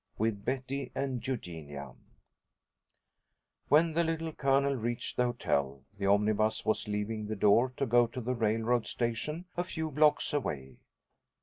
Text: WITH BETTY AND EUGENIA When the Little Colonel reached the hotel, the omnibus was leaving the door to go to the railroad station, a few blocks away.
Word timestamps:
WITH 0.17 0.43
BETTY 0.43 0.91
AND 0.95 1.27
EUGENIA 1.27 1.93
When 3.67 3.93
the 3.93 4.03
Little 4.03 4.31
Colonel 4.33 4.75
reached 4.75 5.15
the 5.15 5.25
hotel, 5.25 5.83
the 5.95 6.07
omnibus 6.07 6.65
was 6.65 6.87
leaving 6.87 7.27
the 7.27 7.35
door 7.35 7.71
to 7.77 7.85
go 7.85 8.07
to 8.07 8.19
the 8.19 8.33
railroad 8.33 8.87
station, 8.87 9.45
a 9.55 9.63
few 9.63 9.91
blocks 9.91 10.33
away. 10.33 10.77